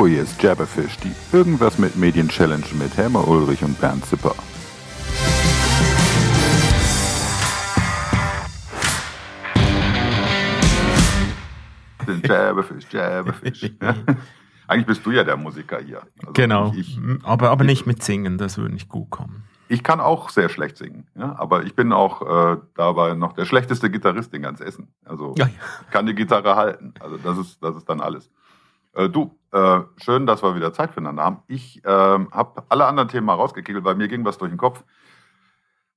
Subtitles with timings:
[0.00, 4.34] Hallo, hier ist Jabberfish, die Irgendwas mit Medien Challenge mit Helmer Ulrich und Bernd Zipper.
[12.24, 13.72] Jabberfish, Jabberfish.
[13.82, 13.94] Ja.
[14.68, 16.00] Eigentlich bist du ja der Musiker hier.
[16.20, 19.44] Also genau, ich, aber, aber nicht mit Singen, das würde nicht gut kommen.
[19.68, 21.36] Ich kann auch sehr schlecht singen, ja?
[21.38, 24.94] aber ich bin auch äh, dabei noch der schlechteste Gitarrist in ganz Essen.
[25.04, 25.52] Also ja, ja.
[25.90, 26.94] kann die Gitarre halten.
[27.00, 28.30] Also das ist, das ist dann alles.
[28.94, 31.42] Äh, du, äh, schön, dass wir wieder Zeit füreinander haben.
[31.46, 34.84] Ich äh, habe alle anderen Themen mal rausgekickelt, weil mir ging was durch den Kopf.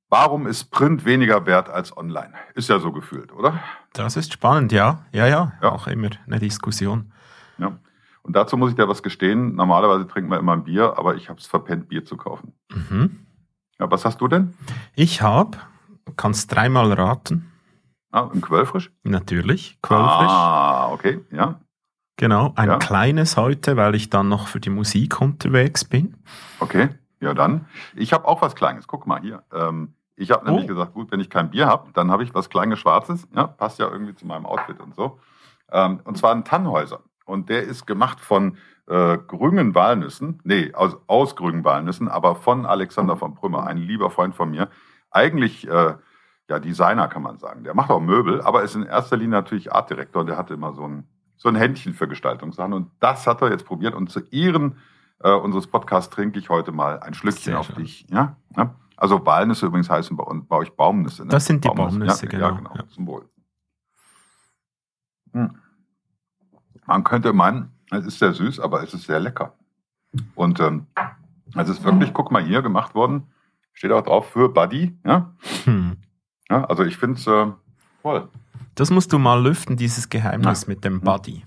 [0.09, 2.34] Warum ist Print weniger wert als online?
[2.53, 3.59] Ist ja so gefühlt, oder?
[3.93, 5.05] Das ist spannend, ja.
[5.12, 5.53] Ja, ja.
[5.62, 5.71] ja.
[5.71, 7.12] Auch immer eine Diskussion.
[7.57, 7.79] Ja.
[8.21, 9.55] Und dazu muss ich dir was gestehen.
[9.55, 12.54] Normalerweise trinken wir immer ein Bier, aber ich habe es verpennt, Bier zu kaufen.
[12.71, 13.26] Mhm.
[13.79, 14.54] Ja, was hast du denn?
[14.96, 15.57] Ich habe,
[16.15, 17.51] kannst dreimal raten.
[18.12, 18.91] Ah, ein Quellfrisch?
[19.01, 20.29] Natürlich, Quellfrisch.
[20.29, 21.59] Ah, okay, ja.
[22.17, 22.77] Genau, ein ja.
[22.77, 26.17] kleines heute, weil ich dann noch für die Musik unterwegs bin.
[26.59, 27.65] Okay, ja dann.
[27.95, 28.87] Ich habe auch was Kleines.
[28.87, 29.43] Guck mal hier.
[29.51, 30.67] Ähm, ich habe nämlich oh.
[30.67, 33.27] gesagt, gut, wenn ich kein Bier habe, dann habe ich was Kleines Schwarzes.
[33.35, 35.19] Ja, passt ja irgendwie zu meinem Outfit und so.
[35.71, 37.01] Ähm, und zwar ein Tannhäuser.
[37.25, 42.65] Und der ist gemacht von äh, grünen Walnüssen, nee, aus, aus grünen Walnüssen, aber von
[42.65, 44.69] Alexander von Prümmer, ein lieber Freund von mir.
[45.09, 45.95] Eigentlich äh,
[46.49, 47.63] ja Designer kann man sagen.
[47.63, 50.73] Der macht auch Möbel, aber ist in erster Linie natürlich Artdirektor und der hatte immer
[50.73, 52.73] so ein, so ein Händchen für Gestaltungssachen.
[52.73, 53.93] Und das hat er jetzt probiert.
[53.93, 54.77] Und zu Ehren
[55.20, 57.77] äh, unseres Podcasts trinke ich heute mal ein Schlückchen Sehr auf schön.
[57.77, 58.05] dich.
[58.09, 58.37] Ja?
[58.55, 58.75] ja?
[58.98, 61.23] Also Walnüsse übrigens heißen bei, bei euch Baumnüsse.
[61.23, 61.29] Ne?
[61.29, 62.45] Das sind die Baumnüsse, Baumnüsse ja, genau.
[62.48, 62.75] Ja, genau.
[62.75, 62.87] Ja.
[62.87, 63.29] Zum Wohl.
[65.34, 65.57] Hm.
[66.85, 69.53] Man könnte meinen, es ist sehr süß, aber es ist sehr lecker.
[70.35, 70.88] Und ähm,
[71.56, 73.28] es ist wirklich, guck mal hier, gemacht worden.
[73.74, 74.97] Steht auch drauf für Buddy.
[75.06, 75.34] Ja?
[75.63, 75.97] Hm.
[76.50, 77.52] ja also ich finde es äh,
[78.02, 78.29] toll.
[78.75, 80.69] Das musst du mal lüften, dieses Geheimnis ja.
[80.69, 81.44] mit dem Buddy.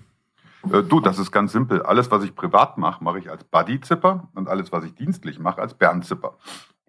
[0.71, 1.81] Äh, du, das ist ganz simpel.
[1.81, 5.61] Alles, was ich privat mache, mache ich als Buddy-Zipper und alles, was ich dienstlich mache,
[5.61, 6.37] als Bernd-Zipper.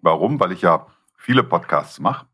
[0.01, 0.39] Warum?
[0.39, 2.25] Weil ich ja viele Podcasts mache.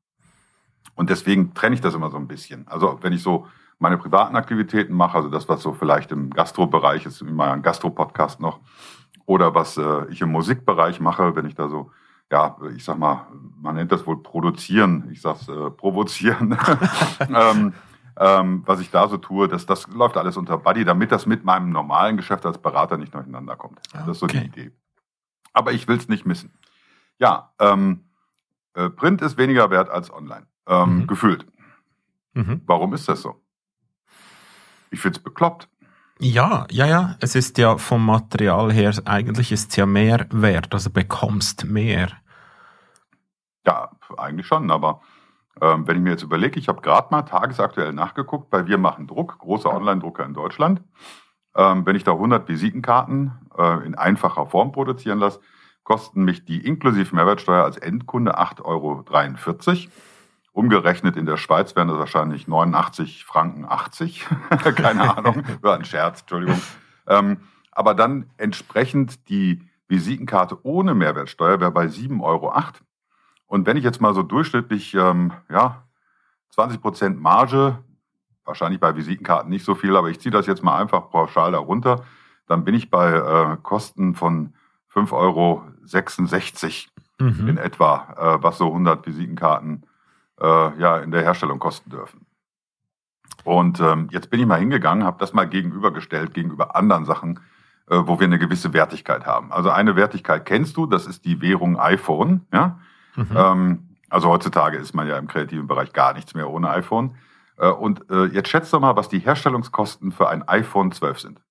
[0.95, 2.67] Und deswegen trenne ich das immer so ein bisschen.
[2.67, 3.47] Also wenn ich so
[3.79, 8.39] meine privaten Aktivitäten mache, also das, was so vielleicht im Gastro-Bereich ist, in meinem Gastro-Podcast
[8.39, 8.59] noch,
[9.25, 11.91] oder was äh, ich im Musikbereich mache, wenn ich da so,
[12.31, 13.27] ja, ich sag mal,
[13.59, 16.57] man nennt das wohl produzieren, ich sag's äh, provozieren,
[17.19, 17.73] ähm,
[18.17, 21.43] ähm, was ich da so tue, das, das läuft alles unter Buddy, damit das mit
[21.43, 23.79] meinem normalen Geschäft als Berater nicht durcheinander kommt.
[23.79, 23.97] Okay.
[23.99, 24.71] Das ist so die Idee.
[25.53, 26.53] Aber ich will's nicht missen.
[27.17, 28.05] Ja, ähm,
[28.73, 31.07] äh, Print ist weniger wert als online, ähm, mhm.
[31.07, 31.45] gefühlt.
[32.33, 32.61] Mhm.
[32.65, 33.41] Warum ist das so?
[34.91, 35.69] Ich finde es bekloppt.
[36.19, 37.15] Ja, ja, ja.
[37.19, 42.09] Es ist ja vom Material her, eigentlich ist es ja mehr wert, also bekommst mehr.
[43.65, 45.01] Ja, eigentlich schon, aber
[45.61, 49.07] ähm, wenn ich mir jetzt überlege, ich habe gerade mal tagesaktuell nachgeguckt, weil wir machen
[49.07, 50.81] Druck, große Online-Drucker in Deutschland.
[51.55, 55.39] Ähm, wenn ich da 100 Visitenkarten äh, in einfacher Form produzieren lasse,
[55.83, 59.03] kosten mich die inklusive Mehrwertsteuer als Endkunde 8,43 Euro.
[60.51, 64.25] Umgerechnet in der Schweiz wären das wahrscheinlich 89 Franken 80.
[64.75, 65.43] Keine Ahnung.
[65.61, 66.61] War ein Scherz, Entschuldigung.
[67.07, 67.37] Ähm,
[67.71, 72.53] aber dann entsprechend die Visitenkarte ohne Mehrwertsteuer wäre bei 7,08 Euro.
[73.47, 75.83] Und wenn ich jetzt mal so durchschnittlich, ähm, ja,
[76.49, 77.79] 20 Prozent Marge,
[78.45, 82.03] wahrscheinlich bei Visitenkarten nicht so viel, aber ich ziehe das jetzt mal einfach pauschal darunter,
[82.47, 84.53] dann bin ich bei äh, Kosten von
[84.93, 85.63] 5,66 Euro
[87.19, 87.47] mhm.
[87.47, 89.85] in etwa, äh, was so 100 Visitenkarten
[90.39, 92.25] äh, ja, in der Herstellung kosten dürfen.
[93.43, 97.39] Und ähm, jetzt bin ich mal hingegangen, habe das mal gegenübergestellt gegenüber anderen Sachen,
[97.89, 99.51] äh, wo wir eine gewisse Wertigkeit haben.
[99.51, 102.45] Also eine Wertigkeit kennst du, das ist die Währung iPhone.
[102.51, 102.79] Ja?
[103.15, 103.27] Mhm.
[103.35, 107.15] Ähm, also heutzutage ist man ja im kreativen Bereich gar nichts mehr ohne iPhone.
[107.57, 111.41] Äh, und äh, jetzt schätzt doch mal, was die Herstellungskosten für ein iPhone 12 sind.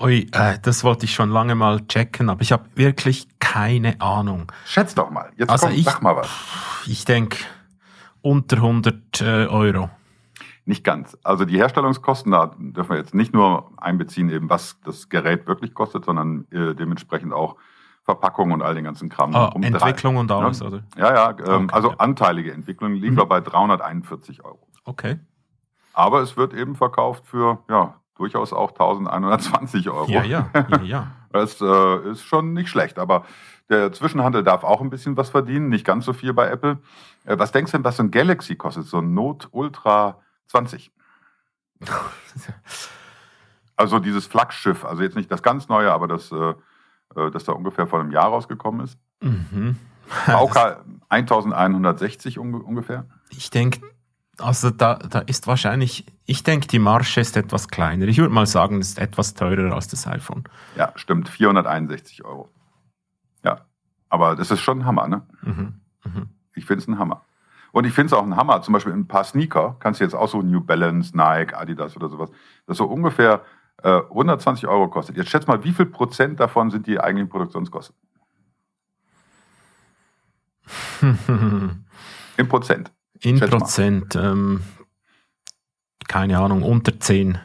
[0.00, 4.50] Ui, äh, das wollte ich schon lange mal checken, aber ich habe wirklich keine Ahnung.
[4.66, 5.30] Schätz doch mal.
[5.36, 6.30] Jetzt also komm, ich, sag mal was.
[6.86, 7.38] Ich denke,
[8.22, 9.90] unter 100 äh, Euro.
[10.64, 11.18] Nicht ganz.
[11.24, 15.74] Also die Herstellungskosten, da dürfen wir jetzt nicht nur einbeziehen, eben was das Gerät wirklich
[15.74, 17.56] kostet, sondern äh, dementsprechend auch
[18.04, 19.34] Verpackung und all den ganzen Kram.
[19.34, 20.66] Ah, Entwicklung und alles, ja?
[20.66, 20.82] oder?
[20.96, 21.96] Ja, ja, ähm, okay, also ja.
[21.98, 23.18] anteilige Entwicklung liegen mhm.
[23.18, 24.66] wir bei 341 Euro.
[24.84, 25.20] Okay.
[25.94, 30.10] Aber es wird eben verkauft für, ja, durchaus auch 1120 Euro.
[30.10, 31.06] Ja, ja, ja, ja.
[31.32, 33.24] das äh, ist schon nicht schlecht, aber
[33.68, 36.78] der Zwischenhandel darf auch ein bisschen was verdienen, nicht ganz so viel bei Apple.
[37.24, 38.86] Äh, was denkst du denn, was so ein Galaxy kostet?
[38.86, 40.92] So ein Note Ultra 20?
[43.76, 46.54] also dieses Flaggschiff, also jetzt nicht das ganz neue, aber das, äh,
[47.16, 48.98] äh das da ungefähr vor einem Jahr rausgekommen ist.
[49.22, 49.76] Mhm.
[50.06, 53.06] VK 1160 ungefähr.
[53.30, 53.80] Ich denke
[54.38, 58.06] Also da, da ist wahrscheinlich, ich denke, die Marge ist etwas kleiner.
[58.06, 60.44] Ich würde mal sagen, es ist etwas teurer als das iPhone.
[60.76, 61.28] Ja, stimmt.
[61.28, 62.48] 461 Euro.
[63.44, 63.60] Ja.
[64.08, 65.22] Aber das ist schon ein Hammer, ne?
[65.42, 65.80] Mhm.
[66.04, 66.28] Mhm.
[66.54, 67.22] Ich finde es ein Hammer.
[67.72, 70.14] Und ich finde es auch ein Hammer, zum Beispiel ein paar Sneaker, kannst du jetzt
[70.14, 72.30] aussuchen, New Balance, Nike, Adidas oder sowas,
[72.66, 73.42] das so ungefähr
[73.82, 75.16] äh, 120 Euro kostet.
[75.16, 77.96] Jetzt schätz mal, wie viel Prozent davon sind die eigentlichen Produktionskosten?
[82.36, 82.92] In Prozent.
[83.20, 83.38] In.
[83.38, 84.62] Prozent, ähm,
[86.08, 87.38] keine Ahnung, unter 10.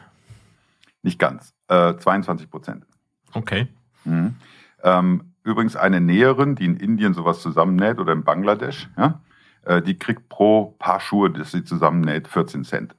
[1.02, 1.54] Nicht ganz.
[1.68, 2.86] Äh, 22 Prozent.
[3.32, 3.68] Okay.
[4.04, 4.36] Mhm.
[4.82, 9.20] Ähm, übrigens eine Näherin, die in Indien sowas zusammennäht oder in Bangladesch, ja,
[9.62, 12.94] äh, die kriegt pro Paar Schuhe, das sie zusammennäht, 14 Cent.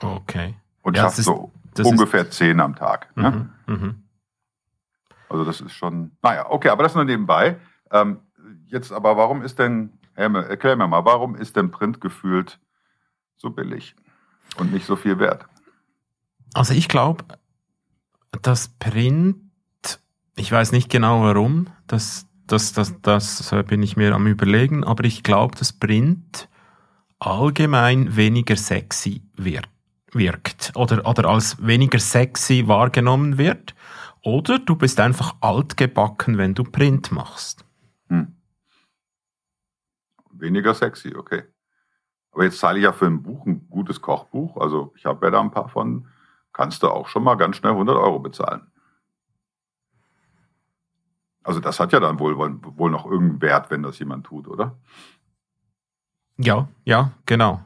[0.00, 0.54] Okay.
[0.82, 3.08] Und Ja, schafft so das ungefähr 10 am Tag.
[3.16, 3.30] Ja?
[3.30, 3.50] Mhm.
[3.66, 4.02] Mhm.
[5.28, 7.58] Also das ist schon, naja, okay, aber das nur nebenbei.
[7.90, 8.20] Ähm,
[8.66, 12.58] jetzt aber, warum ist denn, Helme, erklär mir mal, warum ist denn Print gefühlt
[13.36, 13.96] so billig
[14.56, 15.46] und nicht so viel wert?
[16.54, 17.24] Also ich glaube,
[18.42, 19.36] das Print,
[20.36, 24.84] ich weiß nicht genau warum, das, das, das, das äh, bin ich mir am überlegen,
[24.84, 26.48] aber ich glaube, dass Print
[27.18, 29.68] allgemein weniger sexy wird,
[30.14, 33.74] wirkt oder, oder als weniger sexy wahrgenommen wird.
[34.22, 37.64] Oder du bist einfach altgebacken, wenn du Print machst.
[38.08, 38.36] Hm.
[40.32, 41.42] Weniger sexy, okay.
[42.30, 45.30] Aber jetzt zahle ich ja für ein Buch, ein gutes Kochbuch, also ich habe ja
[45.30, 46.08] da ein paar von,
[46.52, 48.66] kannst du auch schon mal ganz schnell 100 Euro bezahlen.
[51.44, 54.78] Also das hat ja dann wohl, wohl noch irgendeinen Wert, wenn das jemand tut, oder?
[56.38, 57.62] Ja, ja, genau.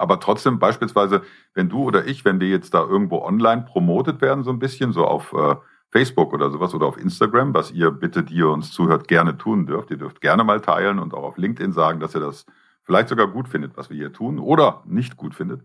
[0.00, 1.22] Aber trotzdem beispielsweise,
[1.54, 4.92] wenn du oder ich, wenn wir jetzt da irgendwo online promotet werden, so ein bisschen,
[4.92, 5.56] so auf äh,
[5.90, 9.66] Facebook oder sowas oder auf Instagram, was ihr bitte, die ihr uns zuhört, gerne tun
[9.66, 9.90] dürft.
[9.90, 12.46] Ihr dürft gerne mal teilen und auch auf LinkedIn sagen, dass ihr das
[12.82, 15.62] vielleicht sogar gut findet, was wir hier tun oder nicht gut findet.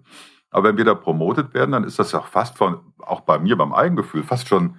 [0.49, 3.55] Aber wenn wir da promotet werden, dann ist das ja fast von, auch bei mir
[3.55, 4.77] beim Eigengefühl, fast schon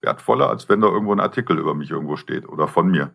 [0.00, 3.12] wertvoller, als wenn da irgendwo ein Artikel über mich irgendwo steht oder von mir.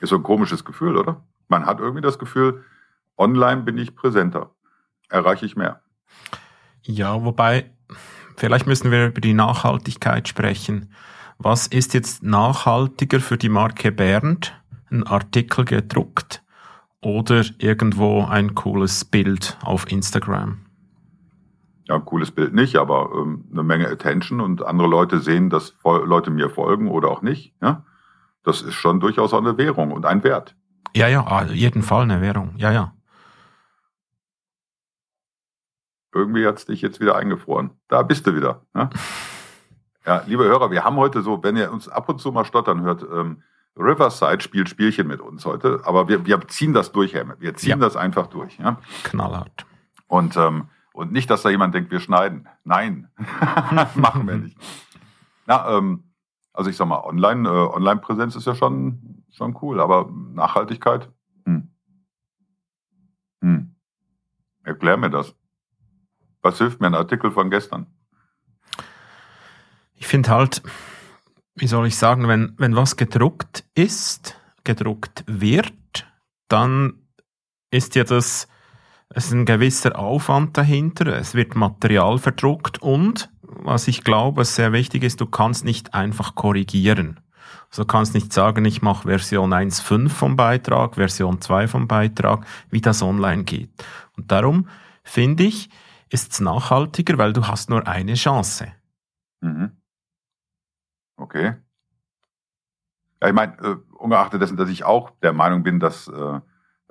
[0.00, 1.22] Ist so ein komisches Gefühl, oder?
[1.48, 2.64] Man hat irgendwie das Gefühl,
[3.16, 4.50] online bin ich präsenter,
[5.08, 5.80] erreiche ich mehr.
[6.82, 7.70] Ja, wobei,
[8.36, 10.92] vielleicht müssen wir über die Nachhaltigkeit sprechen.
[11.38, 14.54] Was ist jetzt nachhaltiger für die Marke Bernd?
[14.90, 16.42] Ein Artikel gedruckt
[17.00, 20.60] oder irgendwo ein cooles Bild auf Instagram?
[21.86, 25.74] Ja, ein cooles Bild nicht, aber ähm, eine Menge Attention und andere Leute sehen, dass
[25.84, 27.54] Leute mir folgen oder auch nicht.
[27.60, 27.84] Ja?
[28.42, 30.56] Das ist schon durchaus auch eine Währung und ein Wert.
[30.94, 32.54] Ja, ja, auf jeden Fall eine Währung.
[32.56, 32.93] Ja, ja.
[36.14, 37.70] Irgendwie hat's dich jetzt wieder eingefroren.
[37.88, 38.62] Da bist du wieder.
[38.74, 38.88] Ja?
[40.06, 42.82] ja, liebe Hörer, wir haben heute so, wenn ihr uns ab und zu mal stottern
[42.82, 43.42] hört, ähm,
[43.76, 47.34] Riverside spielt Spielchen mit uns heute, aber wir, wir ziehen das durch, Helme.
[47.40, 47.76] Wir ziehen Ja.
[47.76, 48.56] das einfach durch.
[48.58, 48.78] Ja?
[49.02, 49.66] Knallhart.
[50.06, 52.48] Und, ähm, und nicht, dass da jemand denkt, wir schneiden.
[52.62, 53.08] Nein,
[53.96, 54.56] machen wir nicht.
[55.46, 56.04] Na, ähm,
[56.52, 61.10] also ich sag mal, Online, äh, Online-Präsenz ist ja schon, schon cool, aber Nachhaltigkeit?
[61.44, 61.68] Hm.
[63.40, 63.74] Hm.
[64.62, 65.34] Erklär mir das.
[66.44, 67.86] Was hilft mir ein Artikel von gestern?
[69.94, 70.62] Ich finde halt,
[71.54, 76.06] wie soll ich sagen, wenn, wenn was gedruckt ist, gedruckt wird,
[76.48, 77.08] dann
[77.70, 78.46] ist ja das,
[79.08, 84.54] es ist ein gewisser Aufwand dahinter, es wird Material verdruckt und, was ich glaube, was
[84.54, 87.20] sehr wichtig ist, du kannst nicht einfach korrigieren.
[87.70, 92.82] Also kannst nicht sagen, ich mache Version 1.5 vom Beitrag, Version 2 vom Beitrag, wie
[92.82, 93.70] das online geht.
[94.14, 94.68] Und darum
[95.02, 95.70] finde ich,
[96.10, 98.72] ist es nachhaltiger, weil du hast nur eine Chance.
[99.40, 99.72] Mhm.
[101.16, 101.54] Okay.
[103.22, 106.40] Ja, ich meine, äh, ungeachtet dessen, dass ich auch der Meinung bin, dass äh,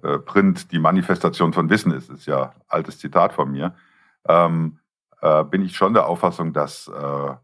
[0.01, 3.75] äh, Print die Manifestation von Wissen ist, ist ja altes Zitat von mir,
[4.27, 4.79] ähm,
[5.21, 7.35] äh, bin ich schon der Auffassung, dass äh,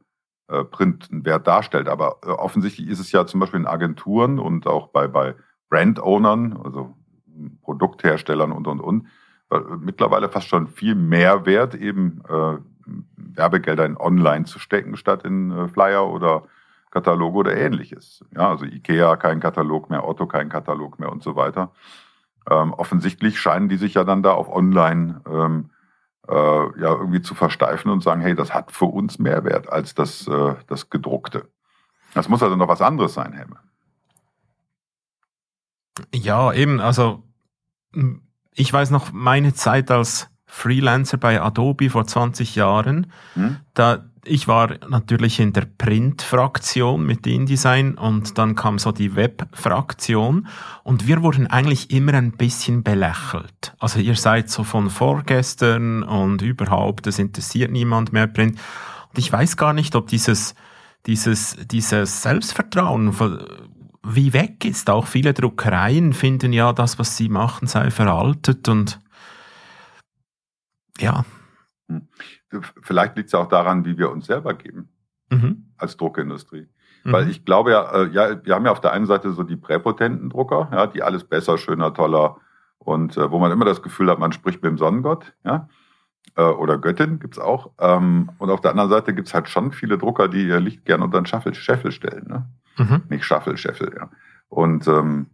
[0.49, 1.88] äh, Print einen Wert darstellt.
[1.88, 5.35] Aber offensichtlich ist es ja zum Beispiel in Agenturen und auch bei, bei
[5.69, 6.95] Brand-Ownern, also
[7.61, 9.07] Produktherstellern und, und, und,
[9.79, 12.58] mittlerweile fast schon viel mehr wert, eben äh,
[13.15, 16.44] Werbegelder in Online zu stecken, statt in äh, Flyer oder
[16.91, 18.24] Kataloge oder ähnliches.
[18.36, 21.72] Ja, also Ikea kein Katalog mehr, Otto kein Katalog mehr und so weiter.
[22.50, 25.70] Ähm, offensichtlich scheinen die sich ja dann da auf Online ähm,
[26.27, 29.94] äh, ja irgendwie zu versteifen und sagen, hey, das hat für uns mehr Wert als
[29.94, 31.48] das, äh, das gedruckte.
[32.13, 33.58] Das muss also noch was anderes sein, Helme.
[36.13, 37.24] Ja, eben, also
[38.56, 43.58] ich weiß noch meine Zeit als Freelancer bei Adobe vor 20 Jahren, Hm?
[43.74, 50.48] da ich war natürlich in der Print-Fraktion mit InDesign und dann kam so die Web-Fraktion
[50.84, 53.74] und wir wurden eigentlich immer ein bisschen belächelt.
[53.79, 58.60] Also ihr seid so von vorgestern und überhaupt, das interessiert niemand mehr Print.
[59.10, 60.53] Und ich weiß gar nicht, ob dieses,
[61.06, 63.13] dieses, dieses Selbstvertrauen
[64.03, 64.89] wie weg ist.
[64.89, 69.00] Auch viele Druckereien finden ja, das, was sie machen, sei veraltet und
[71.00, 71.25] ja.
[71.88, 72.08] Hm.
[72.82, 74.89] Vielleicht liegt es auch daran, wie wir uns selber geben
[75.29, 75.65] mhm.
[75.77, 76.68] als Druckindustrie.
[77.03, 77.12] Mhm.
[77.12, 79.56] Weil ich glaube ja, äh, ja, wir haben ja auf der einen Seite so die
[79.56, 82.38] präpotenten Drucker, ja, die alles besser, schöner, toller
[82.79, 85.70] und äh, wo man immer das Gefühl hat, man spricht mit dem Sonnengott, ja,
[86.36, 87.72] äh, oder Göttin gibt's auch.
[87.79, 91.01] Ähm, und auf der anderen Seite gibt's halt schon viele Drucker, die ihr Licht gern
[91.01, 92.50] unter den Scheffel, Scheffel stellen, ne?
[92.79, 93.03] Mhm.
[93.09, 94.09] Nicht Schaffel, Scheffel, ja.
[94.48, 95.27] Und ähm,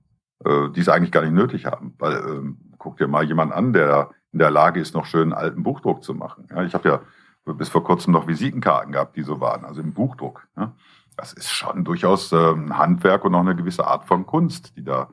[0.43, 3.71] äh, die es eigentlich gar nicht nötig haben, weil ähm, guck dir mal jemand an,
[3.71, 6.47] der in der Lage ist, noch schön alten Buchdruck zu machen.
[6.49, 9.93] Ja, ich habe ja bis vor kurzem noch Visitenkarten gehabt, die so waren, also im
[9.93, 10.47] Buchdruck.
[10.57, 10.73] Ja.
[11.15, 15.09] Das ist schon durchaus ähm, Handwerk und noch eine gewisse Art von Kunst, die da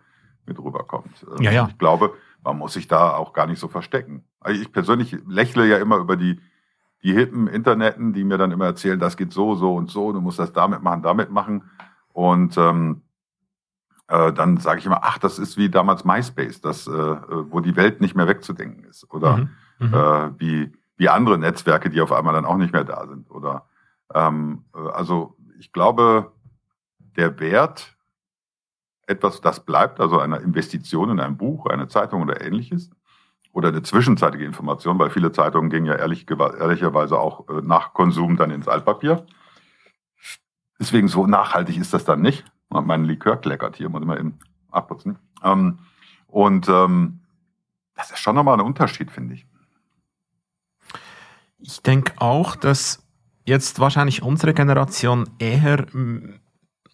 [0.46, 1.24] mit rüberkommt.
[1.36, 1.68] Ähm, ja, ja.
[1.70, 4.24] Ich glaube, man muss sich da auch gar nicht so verstecken.
[4.40, 6.40] Also ich persönlich lächle ja immer über die,
[7.04, 10.20] die hippen Interneten, die mir dann immer erzählen, das geht so, so und so, du
[10.20, 11.70] musst das damit machen, damit machen.
[12.12, 13.02] Und ähm,
[14.08, 17.76] äh, dann sage ich immer, ach, das ist wie damals MySpace, das, äh, wo die
[17.76, 19.10] Welt nicht mehr wegzudenken ist.
[19.10, 19.50] Oder mhm.
[19.78, 19.94] Mhm.
[19.94, 23.30] Äh, wie, wie andere Netzwerke, die auf einmal dann auch nicht mehr da sind.
[23.30, 23.66] Oder
[24.14, 26.32] ähm, äh, also ich glaube,
[27.16, 27.96] der Wert,
[29.06, 32.90] etwas, das bleibt, also eine Investition in ein Buch, eine Zeitung oder ähnliches,
[33.52, 38.36] oder eine zwischenzeitige Information, weil viele Zeitungen gingen ja ehrlich, ehrlicherweise auch äh, nach Konsum
[38.36, 39.26] dann ins Altpapier.
[40.82, 42.42] Deswegen so nachhaltig ist das dann nicht.
[42.68, 44.40] Mein Likör kleckert hier, muss ich mal eben
[44.72, 45.16] abputzen.
[45.44, 45.78] Ähm,
[46.26, 47.20] und ähm,
[47.94, 49.46] das ist schon nochmal ein Unterschied, finde ich.
[51.58, 53.06] Ich denke auch, dass
[53.46, 55.86] jetzt wahrscheinlich unsere Generation eher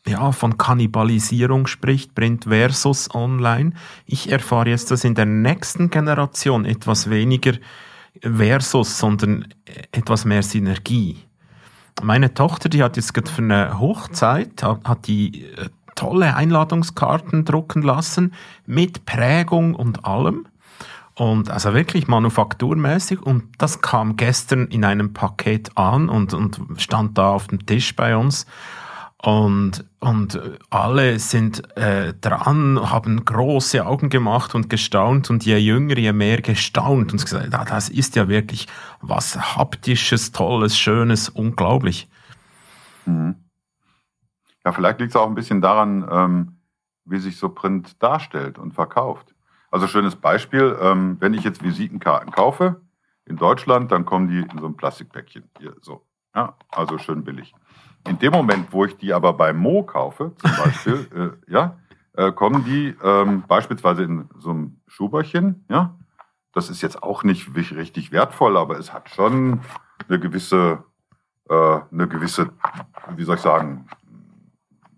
[0.07, 3.73] ja, von Kannibalisierung spricht, Print versus Online.
[4.05, 7.55] Ich erfahre jetzt, dass in der nächsten Generation etwas weniger
[8.21, 9.49] versus, sondern
[9.93, 11.28] etwas mehr Synergie.
[12.03, 17.83] Meine Tochter, die hat jetzt gerade für eine Hochzeit, hat, die äh, tolle Einladungskarten drucken
[17.83, 18.35] lassen
[18.67, 20.47] mit Prägung und allem.
[21.15, 23.21] Und also wirklich manufakturmäßig.
[23.21, 27.97] Und das kam gestern in einem Paket an und, und stand da auf dem Tisch
[27.97, 28.47] bei uns.
[29.21, 35.99] Und, und alle sind äh, dran, haben große Augen gemacht und gestaunt und je jünger,
[35.99, 38.69] je mehr gestaunt und gesagt, ah, das ist ja wirklich
[39.01, 42.09] was haptisches, tolles, schönes, unglaublich.
[43.07, 43.35] Mhm.
[44.65, 46.59] Ja, vielleicht liegt es auch ein bisschen daran, ähm,
[47.05, 49.35] wie sich so Print darstellt und verkauft.
[49.71, 52.81] Also schönes Beispiel, ähm, wenn ich jetzt Visitenkarten kaufe
[53.25, 56.08] in Deutschland, dann kommen die in so ein Plastikpäckchen hier so.
[56.39, 57.53] Ja, also schön billig.
[58.07, 61.09] In dem Moment, wo ich die aber bei Mo kaufe, zum Beispiel,
[61.49, 61.79] äh, ja,
[62.13, 65.97] äh, kommen die ähm, beispielsweise in so einem Schuberchen, ja.
[66.53, 69.61] Das ist jetzt auch nicht richtig wertvoll, aber es hat schon
[70.09, 70.85] eine gewisse,
[71.49, 72.51] äh, eine gewisse,
[73.17, 73.87] wie soll ich sagen,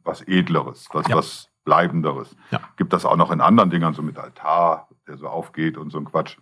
[0.05, 1.17] was Edleres, was, ja.
[1.17, 2.37] was Bleibenderes.
[2.51, 2.61] Ja.
[2.77, 5.97] Gibt das auch noch in anderen Dingern, so mit Altar, der so aufgeht und so
[5.97, 6.37] ein Quatsch.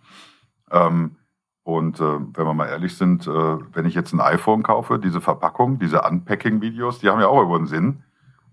[0.71, 1.15] Ähm,
[1.63, 5.21] und äh, wenn wir mal ehrlich sind, äh, wenn ich jetzt ein iPhone kaufe, diese
[5.21, 8.03] Verpackung, diese Unpacking-Videos, die haben ja auch irgendwo einen Sinn.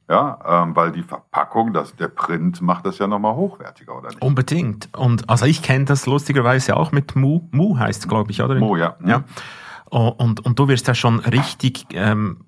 [0.08, 4.22] Ja, ähm, weil die Verpackung, das, der Print macht das ja nochmal hochwertiger, oder nicht?
[4.22, 4.88] Unbedingt.
[4.96, 7.40] Und also ich kenne das lustigerweise auch mit Mu.
[7.50, 8.54] Mu heißt glaube ich, oder?
[8.54, 8.96] Mu, ja.
[9.04, 9.24] ja.
[9.90, 12.44] Oh, und, und du wirst ja schon richtig ähm,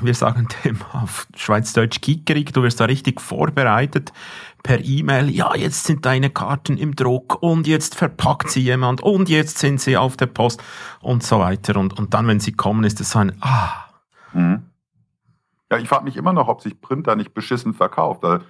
[0.00, 4.12] wir sagen dem auf Schweizdeutsch kickerig, du wirst da richtig vorbereitet
[4.62, 9.28] per E-Mail, ja, jetzt sind deine Karten im Druck und jetzt verpackt sie jemand und
[9.28, 10.62] jetzt sind sie auf der Post
[11.00, 11.78] und so weiter.
[11.78, 13.86] Und, und dann, wenn sie kommen, ist es so ein Ah.
[14.32, 14.62] Mhm.
[15.70, 18.24] Ja, ich frage mich immer noch, ob sich Printer nicht beschissen verkauft.
[18.24, 18.44] Also,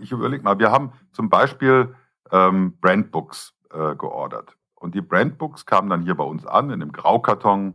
[0.00, 1.94] ich überlege mal, wir haben zum Beispiel
[2.30, 4.56] ähm, Brandbooks äh, geordert.
[4.74, 7.74] Und die Brandbooks kamen dann hier bei uns an in einem Graukarton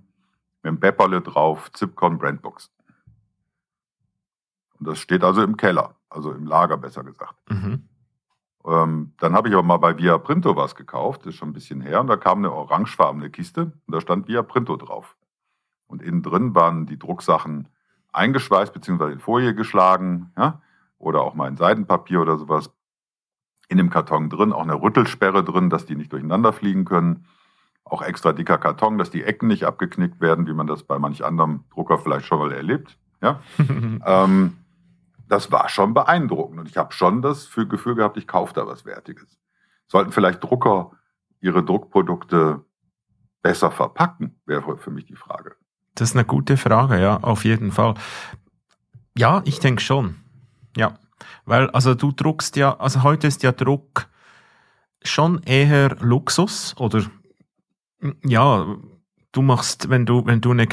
[0.65, 2.71] mit einem Pepperle drauf, Zipcon Brandbooks.
[4.79, 7.35] Und das steht also im Keller, also im Lager besser gesagt.
[7.49, 7.87] Mhm.
[8.65, 11.53] Ähm, dann habe ich aber mal bei Via Printo was gekauft, das ist schon ein
[11.53, 15.15] bisschen her, und da kam eine orangefarbene Kiste und da stand Via Printo drauf.
[15.85, 17.67] Und innen drin waren die Drucksachen
[18.11, 19.11] eingeschweißt bzw.
[19.11, 20.61] in Folie geschlagen, ja,
[20.97, 22.71] oder auch mal in Seidenpapier oder sowas.
[23.67, 27.27] In dem Karton drin, auch eine Rüttelsperre drin, dass die nicht durcheinander fliegen können
[27.85, 31.23] auch extra dicker Karton, dass die Ecken nicht abgeknickt werden, wie man das bei manch
[31.23, 32.97] anderem Drucker vielleicht schon mal erlebt.
[33.21, 33.39] Ja?
[34.05, 34.57] ähm,
[35.27, 38.85] das war schon beeindruckend und ich habe schon das Gefühl gehabt, ich kaufe da was
[38.85, 39.37] Wertiges.
[39.87, 40.91] Sollten vielleicht Drucker
[41.41, 42.65] ihre Druckprodukte
[43.41, 45.55] besser verpacken, wäre für mich die Frage.
[45.93, 47.93] Das ist eine gute Frage, ja, auf jeden Fall.
[49.17, 50.15] Ja, ich denke schon.
[50.75, 50.95] Ja.
[51.45, 54.07] Weil, also du druckst ja, also heute ist ja Druck
[55.03, 57.03] schon eher Luxus oder
[58.23, 58.77] ja,
[59.31, 60.67] du machst, wenn du, wenn du eine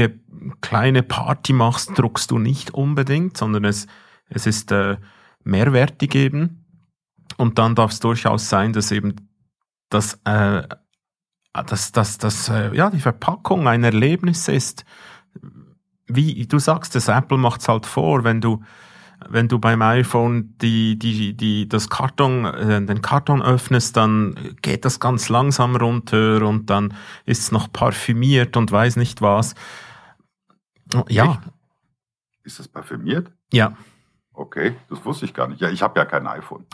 [0.61, 3.87] kleine Party machst, druckst du nicht unbedingt, sondern es,
[4.29, 4.97] es ist äh,
[5.45, 6.64] mehrwertig eben.
[7.37, 9.17] Und dann darf es durchaus sein, dass eben
[9.88, 10.62] das, äh,
[11.52, 14.85] dass, dass, dass äh, ja, die Verpackung ein Erlebnis ist.
[16.07, 18.62] Wie du sagst, das Apple macht's halt vor, wenn du
[19.29, 24.85] wenn du beim iPhone die, die, die, das Karton, äh, den Karton öffnest, dann geht
[24.85, 29.55] das ganz langsam runter und dann ist es noch parfümiert und weiß nicht was.
[31.09, 31.25] Ja.
[31.33, 31.41] Echt?
[32.45, 33.31] Ist das parfümiert?
[33.52, 33.76] Ja.
[34.35, 35.61] Okay, das wusste ich gar nicht.
[35.61, 36.67] Ja, ich habe ja kein iPhone.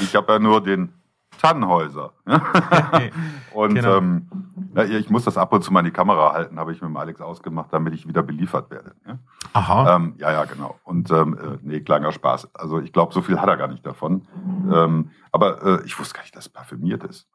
[0.00, 0.92] ich habe ja nur den
[1.36, 2.12] Tannenhäuser.
[3.54, 3.96] und genau.
[3.96, 4.28] ähm,
[4.74, 6.90] ja, ich muss das ab und zu mal in die Kamera halten, habe ich mit
[6.90, 8.94] dem Alex ausgemacht, damit ich wieder beliefert werde.
[9.06, 9.18] Ja?
[9.52, 9.96] Aha.
[9.96, 10.78] Ähm, ja, ja, genau.
[10.84, 12.54] Und ähm, äh, nee, kleiner Spaß.
[12.54, 14.26] Also ich glaube, so viel hat er gar nicht davon.
[14.72, 17.26] Ähm, aber äh, ich wusste gar nicht, dass es parfümiert ist.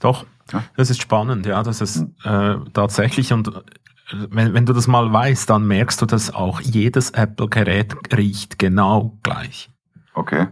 [0.00, 0.62] Doch, ja?
[0.76, 2.14] das ist spannend, ja, das ist hm.
[2.24, 3.60] äh, tatsächlich und äh,
[4.28, 9.18] wenn, wenn du das mal weißt, dann merkst du, dass auch jedes Apple-Gerät riecht genau
[9.22, 9.70] gleich.
[10.12, 10.48] Okay.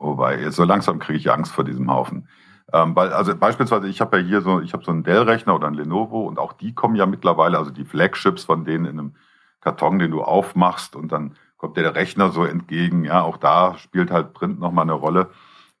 [0.00, 2.26] Wobei, so langsam kriege ich Angst vor diesem Haufen.
[2.72, 5.66] Ähm, weil, also beispielsweise, ich habe ja hier so, ich habe so einen Dell-Rechner oder
[5.66, 9.14] einen Lenovo und auch die kommen ja mittlerweile, also die Flagships von denen in einem
[9.60, 13.04] Karton, den du aufmachst und dann kommt dir der Rechner so entgegen.
[13.04, 15.30] Ja, auch da spielt halt Print nochmal eine Rolle.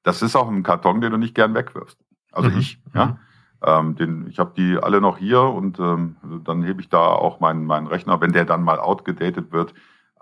[0.02, 1.98] Das ist auch ein Karton, den du nicht gern wegwirfst.
[2.30, 2.58] Also mhm.
[2.58, 3.06] ich, ja.
[3.06, 3.16] Mhm.
[3.62, 7.40] Ähm, den, ich habe die alle noch hier und ähm, dann hebe ich da auch
[7.40, 9.74] meinen, meinen Rechner, wenn der dann mal outgedatet wird,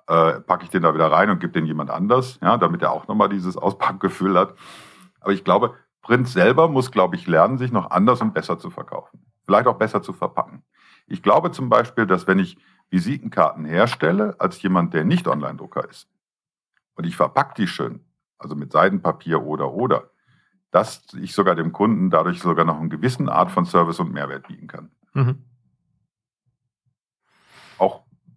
[0.08, 2.92] äh, packe ich den da wieder rein und gebe den jemand anders, ja, damit er
[2.92, 4.54] auch nochmal dieses Auspackgefühl hat.
[5.20, 8.70] Aber ich glaube, Print selber muss, glaube ich, lernen, sich noch anders und besser zu
[8.70, 9.26] verkaufen.
[9.44, 10.62] Vielleicht auch besser zu verpacken.
[11.06, 12.58] Ich glaube zum Beispiel, dass wenn ich
[12.90, 16.08] Visitenkarten herstelle, als jemand, der nicht Online-Drucker ist,
[16.94, 18.00] und ich verpacke die schön,
[18.38, 20.10] also mit Seidenpapier oder oder,
[20.70, 24.48] dass ich sogar dem Kunden dadurch sogar noch eine gewisse Art von Service und Mehrwert
[24.48, 24.90] bieten kann.
[25.14, 25.44] Mhm.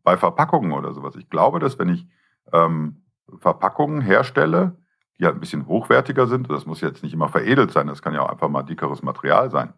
[0.03, 1.15] Bei Verpackungen oder sowas.
[1.15, 2.07] Ich glaube, dass wenn ich
[2.51, 3.03] ähm,
[3.39, 4.77] Verpackungen herstelle,
[5.19, 8.13] die halt ein bisschen hochwertiger sind, das muss jetzt nicht immer veredelt sein, das kann
[8.13, 9.73] ja auch einfach mal dickeres Material sein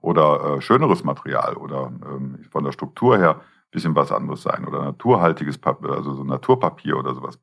[0.00, 4.66] oder äh, schöneres Material oder ähm, von der Struktur her ein bisschen was anderes sein
[4.66, 7.38] oder naturhaltiges Papier, also so Naturpapier oder sowas.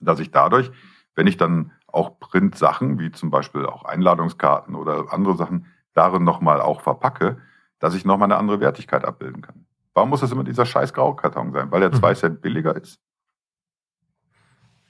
[0.00, 0.70] Dass ich dadurch,
[1.14, 6.60] wenn ich dann auch Print-Sachen, wie zum Beispiel auch Einladungskarten oder andere Sachen, darin nochmal
[6.60, 7.38] auch verpacke,
[7.78, 9.66] dass ich nochmal eine andere Wertigkeit abbilden kann.
[9.94, 11.70] Warum muss das immer dieser scheiß Graukarton sein?
[11.70, 12.16] Weil er zwei mhm.
[12.16, 13.00] Cent billiger ist?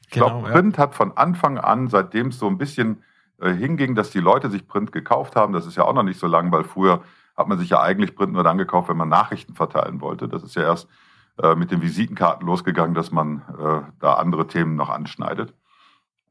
[0.07, 0.83] Ich genau, glaube, Print ja.
[0.83, 3.03] hat von Anfang an, seitdem es so ein bisschen
[3.39, 6.19] äh, hinging, dass die Leute sich Print gekauft haben, das ist ja auch noch nicht
[6.19, 7.03] so lang, weil früher
[7.37, 10.29] hat man sich ja eigentlich Print nur dann gekauft, wenn man Nachrichten verteilen wollte.
[10.29, 10.89] Das ist ja erst
[11.43, 15.53] äh, mit den Visitenkarten losgegangen, dass man äh, da andere Themen noch anschneidet.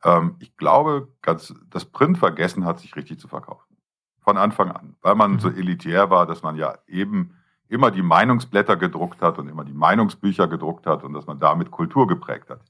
[0.03, 3.75] Ähm, ich glaube, ganz, das Print vergessen hat, sich richtig zu verkaufen.
[4.21, 4.95] Von Anfang an.
[5.01, 5.39] Weil man mhm.
[5.39, 7.35] so elitär war, dass man ja eben
[7.73, 11.71] immer die Meinungsblätter gedruckt hat und immer die Meinungsbücher gedruckt hat und dass man damit
[11.71, 12.61] Kultur geprägt hat.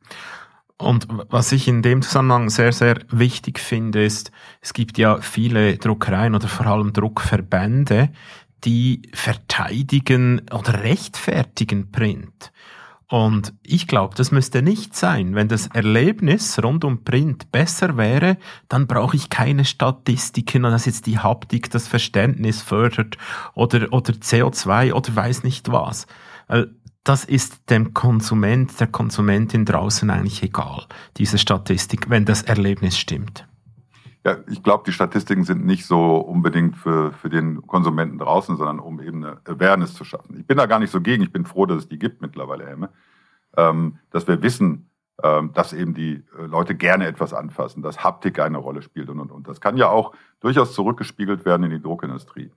[0.77, 5.77] Und was ich in dem Zusammenhang sehr, sehr wichtig finde, ist, es gibt ja viele
[5.77, 8.09] Druckereien oder vor allem Druckverbände,
[8.63, 12.51] die verteidigen oder rechtfertigen Print.
[13.13, 15.35] Und ich glaube, das müsste nicht sein.
[15.35, 18.37] Wenn das Erlebnis rund um Print besser wäre,
[18.69, 23.19] dann brauche ich keine Statistiken, dass jetzt die Haptik das Verständnis fördert
[23.53, 26.07] oder, oder CO2 oder weiß nicht was.
[27.03, 33.45] Das ist dem Konsument, der Konsumentin draußen eigentlich egal, diese Statistik, wenn das Erlebnis stimmt.
[34.25, 38.79] Ja, ich glaube, die Statistiken sind nicht so unbedingt für, für den Konsumenten draußen, sondern
[38.79, 40.39] um eben eine Awareness zu schaffen.
[40.39, 41.23] Ich bin da gar nicht so gegen.
[41.23, 42.89] Ich bin froh, dass es die gibt mittlerweile, Hemme.
[43.57, 44.89] Ähm, dass wir wissen,
[45.21, 49.19] ähm, dass eben die äh, Leute gerne etwas anfassen, dass Haptik eine Rolle spielt und,
[49.19, 49.47] und, und.
[49.47, 52.51] Das kann ja auch durchaus zurückgespiegelt werden in die Druckindustrie.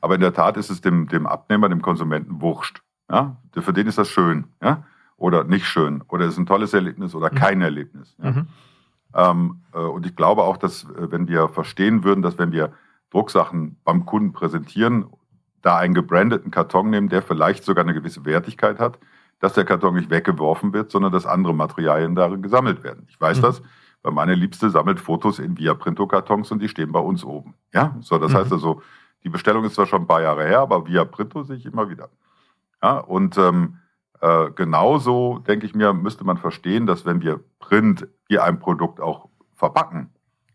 [0.00, 2.82] Aber in der Tat ist es dem, dem Abnehmer, dem Konsumenten wurscht.
[3.10, 3.36] Ja?
[3.56, 4.46] Für den ist das schön.
[4.62, 4.84] Ja?
[5.16, 6.02] Oder nicht schön.
[6.08, 7.36] Oder ist ein tolles Erlebnis oder mhm.
[7.36, 8.16] kein Erlebnis.
[8.18, 8.30] Ja?
[8.32, 8.48] Mhm.
[9.14, 12.72] Ähm, äh, und ich glaube auch, dass äh, wenn wir verstehen würden, dass wenn wir
[13.10, 15.06] Drucksachen beim Kunden präsentieren,
[15.60, 18.98] da einen gebrandeten Karton nehmen, der vielleicht sogar eine gewisse Wertigkeit hat,
[19.38, 23.06] dass der Karton nicht weggeworfen wird, sondern dass andere Materialien darin gesammelt werden.
[23.08, 23.42] Ich weiß mhm.
[23.42, 23.62] das,
[24.02, 27.54] weil meine Liebste sammelt Fotos in Via Printo Kartons und die stehen bei uns oben.
[27.72, 28.36] Ja, so das mhm.
[28.36, 28.82] heißt also,
[29.24, 31.88] die Bestellung ist zwar schon ein paar Jahre her, aber Via Printo sehe ich immer
[31.88, 32.08] wieder.
[32.82, 33.78] Ja, und ähm,
[34.22, 39.00] äh, genauso, denke ich mir, müsste man verstehen, dass wenn wir Print wie ein Produkt
[39.00, 40.10] auch verpacken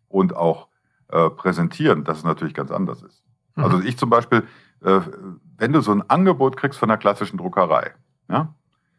[0.09, 0.67] und auch
[1.09, 3.23] äh, präsentieren, dass es natürlich ganz anders ist.
[3.55, 3.63] Mhm.
[3.63, 4.43] Also ich zum Beispiel
[4.81, 5.01] äh,
[5.57, 7.93] wenn du so ein Angebot kriegst von der klassischen Druckerei,
[8.29, 8.53] ja,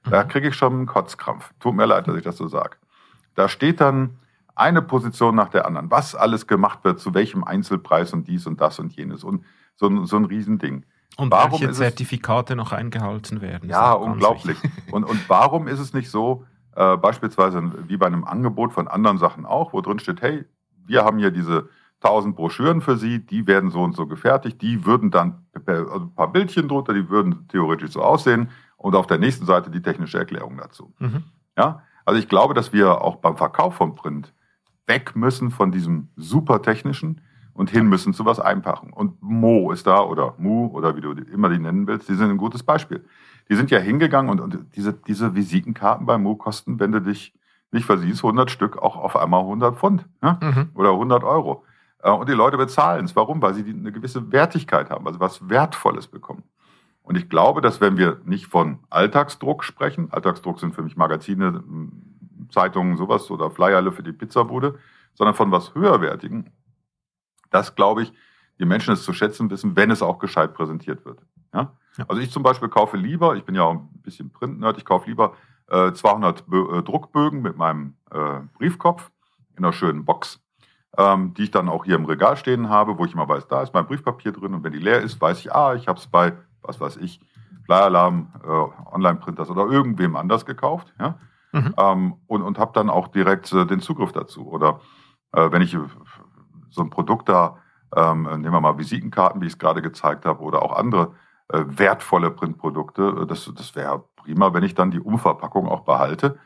[0.04, 0.28] da Mhm.
[0.28, 1.52] kriege ich schon einen Kotzkrampf.
[1.60, 2.76] Tut mir leid, dass ich das so sage.
[3.34, 4.18] Da steht dann
[4.54, 8.60] eine Position nach der anderen, was alles gemacht wird, zu welchem Einzelpreis und dies und
[8.60, 9.44] das und jenes und
[9.76, 10.84] so, so ein Riesending.
[11.18, 13.68] Und Warum welche Zertifikate noch eingehalten werden.
[13.68, 14.56] Ja, unglaublich.
[14.92, 16.44] Und, und warum ist es nicht so,
[16.76, 20.44] äh, beispielsweise wie bei einem Angebot von anderen Sachen auch, wo drin steht, hey,
[20.86, 21.68] wir haben hier diese
[22.02, 26.14] 1000 Broschüren für Sie, die werden so und so gefertigt, die würden dann also ein
[26.14, 30.18] paar Bildchen drunter, die würden theoretisch so aussehen und auf der nächsten Seite die technische
[30.18, 30.94] Erklärung dazu.
[31.00, 31.24] Mhm.
[31.56, 34.32] Ja, also ich glaube, dass wir auch beim Verkauf von Print
[34.86, 37.20] weg müssen von diesem super technischen
[37.58, 38.92] und hin müssen zu was Einfachen.
[38.92, 42.30] Und Mo ist da oder Mu oder wie du immer die nennen willst, die sind
[42.30, 43.04] ein gutes Beispiel.
[43.50, 47.34] Die sind ja hingegangen und, und diese, diese Visitenkarten bei Mu kosten, wenn du dich
[47.72, 50.38] nicht versiehst, 100 Stück auch auf einmal 100 Pfund ja?
[50.40, 50.68] Mhm.
[50.74, 51.64] oder 100 Euro.
[52.00, 53.16] Äh, Und die Leute bezahlen es.
[53.16, 53.42] Warum?
[53.42, 56.44] Weil sie eine gewisse Wertigkeit haben, also was Wertvolles bekommen.
[57.02, 61.64] Und ich glaube, dass wenn wir nicht von Alltagsdruck sprechen, Alltagsdruck sind für mich Magazine,
[62.50, 64.78] Zeitungen, sowas oder Flyerle für die Pizzabude,
[65.14, 66.50] sondern von was höherwertigen,
[67.50, 68.12] das glaube ich,
[68.58, 71.20] die Menschen es zu schätzen wissen, wenn es auch gescheit präsentiert wird.
[71.54, 71.72] Ja?
[71.96, 72.04] Ja.
[72.08, 75.08] Also ich zum Beispiel kaufe lieber, ich bin ja auch ein bisschen Print-Nerd, ich kaufe
[75.08, 75.34] lieber
[75.68, 79.10] äh, 200 Bö äh, Druckbögen mit meinem äh, Briefkopf
[79.56, 80.40] in einer schönen Box,
[80.96, 83.62] ähm, die ich dann auch hier im Regal stehen habe, wo ich immer weiß, da
[83.62, 86.06] ist mein Briefpapier drin und wenn die leer ist, weiß ich, ah, ich habe es
[86.06, 86.32] bei,
[86.62, 87.20] was weiß ich,
[87.64, 90.94] Flyalarm, äh, Online-Printers oder irgendwem anders gekauft.
[90.98, 91.18] Ja?
[91.52, 91.74] Mhm.
[91.78, 94.46] ähm, und, und habe dann auch direkt äh, den Zugriff dazu.
[94.46, 94.80] Oder
[95.32, 95.80] äh, wenn ich äh,
[96.70, 97.58] so ein Produkt da,
[97.94, 101.14] ähm, nehmen wir mal Visitenkarten, wie ich es gerade gezeigt habe, oder auch andere
[101.48, 106.38] äh, wertvolle Printprodukte, äh, das, das wäre prima, wenn ich dann die Umverpackung auch behalte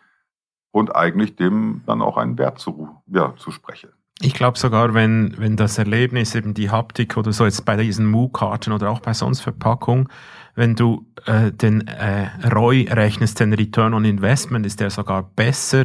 [0.70, 3.92] und eigentlich dem dann auch einen Wert zu, ja, zuspreche.
[4.20, 8.06] Ich glaube sogar, wenn, wenn das Erlebnis, eben die Haptik oder so jetzt bei diesen
[8.06, 10.08] Mu-Karten oder auch bei sonst Verpackung,
[10.54, 15.84] wenn du äh, den äh, ROI rechnest, den Return on Investment, ist der sogar besser,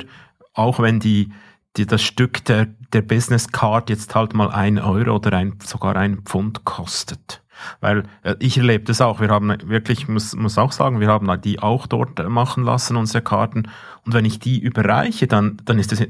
[0.54, 1.32] auch wenn die,
[1.78, 5.96] die das Stück der, der Business Card jetzt halt mal ein Euro oder ein, sogar
[5.96, 7.44] ein Pfund kostet.
[7.80, 9.20] Weil äh, ich erlebe das auch.
[9.20, 13.24] Wir haben wirklich, muss, muss auch sagen, wir haben die auch dort machen lassen, unsere
[13.24, 13.70] Karten.
[14.06, 16.04] Und wenn ich die überreiche, dann, dann ist das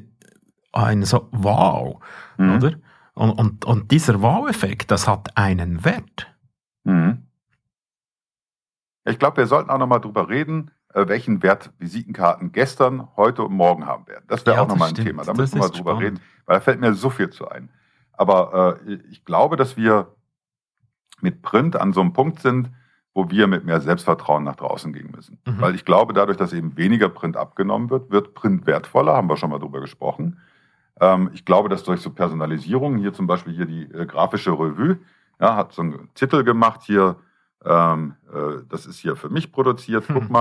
[0.73, 2.01] ein so, wow,
[2.37, 2.55] Mhm.
[2.55, 2.73] oder?
[3.13, 6.31] Und, und, und dieser Wow-Effekt, das hat einen Wert.
[6.83, 7.23] Mhm.
[9.05, 13.85] Ich glaube, wir sollten auch nochmal drüber reden, welchen Wert Visitenkarten gestern, heute und morgen
[13.85, 14.25] haben werden.
[14.27, 15.07] Das wäre Ja, auch nochmal ein stimmt.
[15.07, 15.23] Thema.
[15.23, 16.03] Da Das müssen wir mal drüber spannend.
[16.03, 17.69] reden, weil da fällt mir so viel zu ein.
[18.13, 20.07] Aber äh, ich glaube, dass wir
[21.21, 22.71] mit Print an so einem Punkt sind,
[23.13, 25.39] wo wir mit mehr Selbstvertrauen nach draußen gehen müssen.
[25.45, 25.59] Mhm.
[25.61, 29.37] Weil ich glaube, dadurch, dass eben weniger Print abgenommen wird, wird Print wertvoller, haben wir
[29.37, 30.39] schon mal drüber gesprochen.
[30.99, 34.99] Ähm, ich glaube, dass durch so Personalisierung, hier zum Beispiel hier die äh, grafische Revue,
[35.39, 37.15] ja, hat so einen Titel gemacht hier,
[37.65, 40.31] ähm, äh, das ist hier für mich produziert, guck Hm.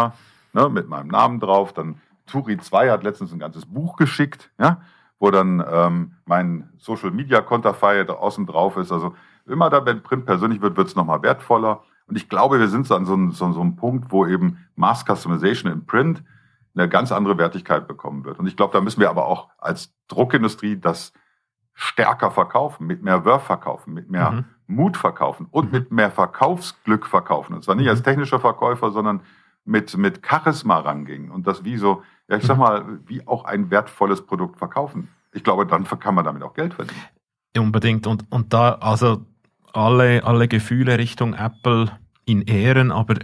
[0.57, 1.73] Ne, mit meinem Namen drauf.
[1.73, 4.81] Dann Turi 2 hat letztens ein ganzes Buch geschickt, ja,
[5.19, 8.91] wo dann ähm, mein Social Media Konterfei da außen drauf ist.
[8.91, 9.15] Also
[9.47, 11.83] immer da, wenn Print persönlich wird, wird es nochmal wertvoller.
[12.09, 14.59] Und ich glaube, wir sind so an so einem, so, so einem Punkt, wo eben
[14.77, 16.23] Mass Customization im Print
[16.75, 18.39] eine ganz andere Wertigkeit bekommen wird.
[18.39, 21.13] Und ich glaube, da müssen wir aber auch als Druckindustrie das
[21.75, 24.45] stärker verkaufen, mit mehr Wurf verkaufen, mit mehr Mhm.
[24.67, 25.79] Mut verkaufen und Mhm.
[25.79, 27.55] mit mehr Verkaufsglück verkaufen.
[27.55, 27.91] Und zwar nicht Mhm.
[27.91, 29.21] als technischer Verkäufer, sondern
[29.67, 32.61] mit, mit Charisma rangehen und das wie so, ja, ich sag Mhm.
[32.63, 35.09] mal, wie auch ein wertvolles Produkt verkaufen.
[35.33, 37.03] Ich glaube, dann kann man damit auch Geld verdienen.
[37.59, 38.07] Unbedingt.
[38.07, 39.25] Und, und da, also
[39.73, 41.91] alle, alle Gefühle Richtung Apple
[42.25, 43.17] in Ehren, aber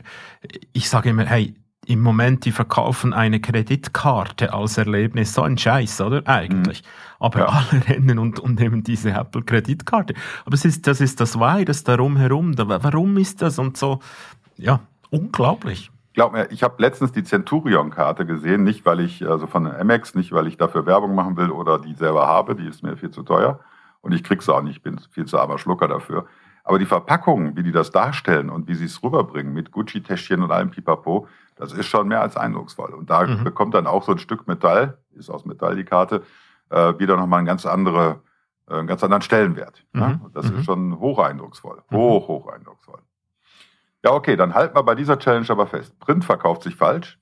[0.73, 1.55] ich sage immer, hey,
[1.87, 6.27] im Moment, die verkaufen eine Kreditkarte als Erlebnis, so ein Scheiß, oder?
[6.29, 6.83] Eigentlich.
[7.19, 7.47] Aber Ja.
[7.47, 10.15] alle rennen und, und nehmen diese Apple-Kreditkarte.
[10.45, 12.55] Aber es ist, das ist das Virus darum herum.
[12.55, 13.59] Da, warum ist das?
[13.59, 14.01] Und so,
[14.57, 15.91] ja, unglaublich.
[16.15, 20.33] Glaub mir, ich habe letztens die Centurion-Karte gesehen, nicht weil ich, also von Amex, nicht
[20.33, 23.23] weil ich dafür Werbung machen will oder die selber habe, die ist mir viel zu
[23.23, 23.61] teuer.
[24.03, 26.27] Und ich krieg's auch nicht, ich bin viel zu armer Schlucker dafür.
[26.65, 30.51] Aber die Verpackungen, wie die das darstellen und wie sie es rüberbringen mit Gucci-Täschchen und
[30.53, 32.95] allem Pipapo, das ist schon mehr als eindrucksvoll.
[32.95, 33.43] Und da Mhm.
[33.45, 36.23] bekommt dann auch so ein Stück Metall, ist aus Metall die Karte,
[36.71, 38.21] äh, wieder nochmal einen ganz, andere,
[38.69, 39.85] äh, einen ganz anderen Stellenwert.
[39.95, 40.09] Ja?
[40.11, 40.21] Mhm.
[40.23, 40.59] Und das Mhm.
[40.59, 41.83] ist schon hoch eindrucksvoll.
[41.91, 41.97] Mhm.
[41.97, 43.01] Hoch, hoch eindrucksvoll.
[44.05, 45.99] Ja, okay, dann halten wir bei dieser Challenge aber fest.
[46.01, 47.19] Print verkauft sich falsch.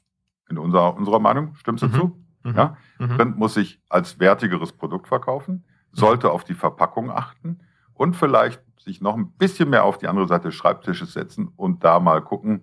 [0.49, 1.55] In unserer, unserer Meinung.
[1.57, 1.93] Stimmst du Mhm.
[1.93, 2.25] zu?
[2.43, 2.57] Mhm.
[2.57, 2.77] Ja?
[2.99, 3.17] Mhm.
[3.17, 7.59] Print muss sich als wertigeres Produkt verkaufen, sollte auf die Verpackung achten
[7.95, 11.85] und vielleicht sich noch ein bisschen mehr auf die andere Seite des Schreibtisches setzen und
[11.85, 12.63] da mal gucken,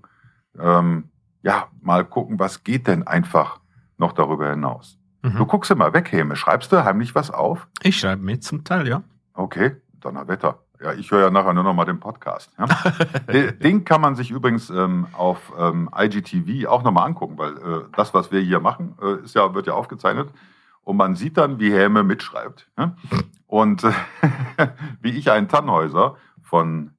[0.59, 1.09] ähm,
[1.43, 3.59] ja, mal gucken, was geht denn einfach
[3.97, 4.97] noch darüber hinaus.
[5.21, 5.47] Du Mhm.
[5.47, 6.35] guckst immer weg, Häme.
[6.35, 7.67] Schreibst du heimlich was auf?
[7.83, 9.03] Ich schreibe mit zum Teil, ja.
[9.33, 10.59] Okay, Donnerwetter.
[10.81, 12.51] Ja, ich höre ja nachher nur noch mal den Podcast.
[12.57, 12.67] Ja?
[13.51, 17.83] den kann man sich übrigens ähm, auf ähm, IGTV auch noch mal angucken, weil äh,
[17.95, 20.29] das, was wir hier machen, äh, ist ja, wird ja aufgezeichnet.
[20.83, 22.69] Und man sieht dann, wie Helme mitschreibt.
[22.77, 22.95] Ja?
[23.47, 23.91] Und äh,
[25.01, 26.91] wie ich einen Tannhäuser von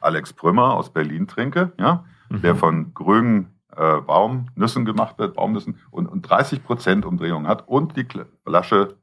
[0.00, 2.04] Alex Prümmer aus Berlin trinke, ja?
[2.28, 2.42] Mhm.
[2.42, 7.66] der von grünen äh, Baumnüssen gemacht wird, Baumnüssen, und, und 30 Prozent Umdrehung hat.
[7.66, 8.06] Und die
[8.44, 8.96] Flasche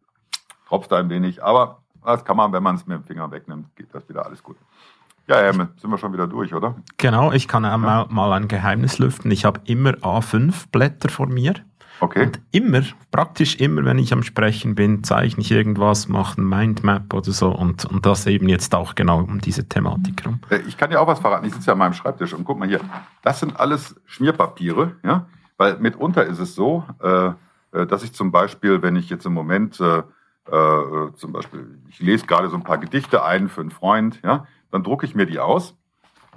[0.67, 3.93] tropft ein wenig, aber das kann man, wenn man es mit dem Finger wegnimmt, geht
[3.93, 4.57] das wieder alles gut.
[5.27, 6.75] Ja, Herme, sind wir schon wieder durch, oder?
[6.97, 8.07] Genau, ich kann einmal ja.
[8.09, 9.31] mal ein Geheimnis lüften.
[9.31, 11.53] Ich habe immer A5 Blätter vor mir.
[12.01, 12.23] Okay.
[12.23, 17.13] Und immer, praktisch immer, wenn ich am Sprechen bin, zeichne ich irgendwas, mache ein Mindmap
[17.13, 20.39] oder so und, und das eben jetzt auch genau um diese Thematik rum.
[20.49, 21.45] Äh, ich kann dir auch was verraten.
[21.45, 22.79] Ich sitze ja an meinem Schreibtisch und guck mal hier.
[23.21, 25.27] Das sind alles Schmierpapiere, ja?
[25.57, 27.27] Weil mitunter ist es so, äh,
[27.71, 29.79] äh dass ich zum Beispiel, wenn ich jetzt im Moment
[30.49, 34.21] äh, äh, zum Beispiel, ich lese gerade so ein paar Gedichte ein für einen Freund,
[34.23, 35.75] ja, dann drucke ich mir die aus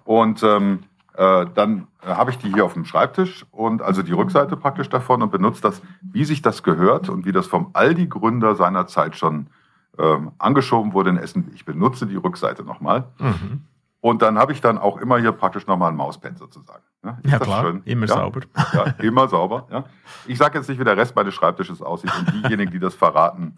[0.05, 0.81] und ähm,
[1.15, 4.89] äh, dann äh, habe ich die hier auf dem Schreibtisch und also die Rückseite praktisch
[4.89, 9.47] davon und benutze das, wie sich das gehört und wie das vom Aldi-Gründer seinerzeit schon
[9.97, 11.51] ähm, angeschoben wurde in Essen.
[11.55, 13.05] Ich benutze die Rückseite nochmal.
[13.19, 13.63] Mhm.
[14.01, 16.83] Und dann habe ich dann auch immer hier praktisch nochmal ein Mauspad sozusagen.
[17.05, 17.83] Ja, ja klar, schön?
[17.85, 18.15] immer ja?
[18.15, 18.41] sauber.
[18.75, 19.87] Ja, immer sauber.
[20.27, 23.57] Ich sage jetzt nicht, wie der Rest meines Schreibtisches aussieht und diejenigen, die das verraten,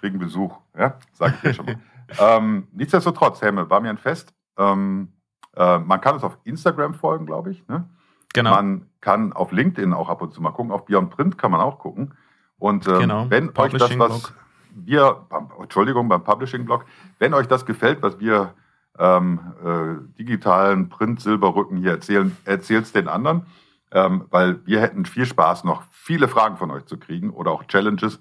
[0.00, 0.56] wegen Besuch.
[0.78, 1.78] Ja, sage ich dir schon mal.
[2.18, 4.34] ähm, nichtsdestotrotz, Helme, war mir ein Fest.
[4.56, 5.12] Ähm,
[5.56, 7.66] äh, man kann uns auf Instagram folgen, glaube ich.
[7.68, 7.88] Ne?
[8.34, 8.50] Genau.
[8.50, 10.72] Man kann auf LinkedIn auch ab und zu mal gucken.
[10.72, 12.14] Auf Beyond Print kann man auch gucken.
[12.58, 13.30] Und ähm, genau.
[13.30, 14.32] wenn euch das, was
[14.74, 15.26] wir,
[15.60, 16.84] Entschuldigung, beim Publishing-Blog,
[17.18, 18.54] wenn euch das gefällt, was wir
[18.98, 23.46] ähm, äh, digitalen Print-Silberrücken hier erzählen, erzählt es den anderen,
[23.92, 27.64] ähm, weil wir hätten viel Spaß, noch viele Fragen von euch zu kriegen oder auch
[27.64, 28.20] Challenges,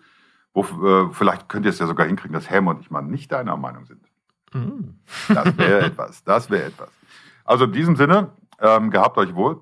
[0.55, 3.31] wo äh, vielleicht könnt ihr es ja sogar hinkriegen, dass Helm und ich mal nicht
[3.31, 4.01] deiner Meinung sind.
[4.53, 4.99] Mhm.
[5.27, 6.89] Das wäre etwas, das wäre etwas.
[7.43, 9.61] Also in diesem Sinne, ähm, gehabt euch wohl.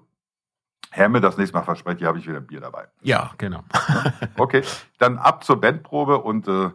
[0.92, 2.88] Helme, das nächste Mal verspreche ich, habe ich wieder ein Bier dabei.
[3.02, 3.64] Ja, genau.
[4.38, 4.62] okay,
[5.00, 6.70] dann ab zur Bandprobe und äh,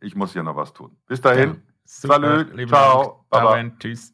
[0.00, 0.96] ich muss hier noch was tun.
[1.08, 1.60] Bis dahin.
[1.84, 3.60] Super, Salut, ciao, baba.
[3.78, 4.13] Tschüss.